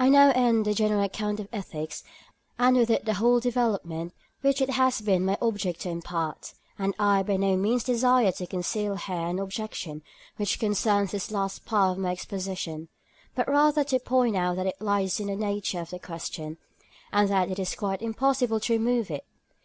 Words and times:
I 0.00 0.08
now 0.08 0.32
end 0.34 0.64
the 0.64 0.74
general 0.74 1.04
account 1.04 1.38
of 1.38 1.46
ethics, 1.52 2.02
and 2.58 2.76
with 2.76 2.90
it 2.90 3.04
the 3.04 3.14
whole 3.14 3.38
development 3.38 4.08
of 4.08 4.08
that 4.08 4.08
one 4.08 4.10
thought 4.10 4.46
which 4.48 4.60
it 4.60 4.70
has 4.70 5.00
been 5.02 5.24
my 5.24 5.38
object 5.40 5.82
to 5.82 5.88
impart; 5.88 6.54
and 6.80 6.92
I 6.98 7.22
by 7.22 7.36
no 7.36 7.56
means 7.56 7.84
desire 7.84 8.32
to 8.32 8.46
conceal 8.48 8.96
here 8.96 9.14
an 9.14 9.38
objection 9.38 10.02
which 10.36 10.58
concerns 10.58 11.12
this 11.12 11.30
last 11.30 11.64
part 11.64 11.92
of 11.92 11.98
my 12.02 12.10
exposition, 12.10 12.88
but 13.36 13.46
rather 13.48 13.84
to 13.84 14.00
point 14.00 14.34
out 14.34 14.56
that 14.56 14.66
it 14.66 14.80
lies 14.82 15.20
in 15.20 15.28
the 15.28 15.36
nature 15.36 15.78
of 15.78 15.90
the 15.90 16.00
question, 16.00 16.58
and 17.12 17.28
that 17.28 17.52
it 17.52 17.60
is 17.60 17.76
quite 17.76 18.02
impossible 18.02 18.58
to 18.58 18.72
remove 18.72 19.12
it. 19.12 19.24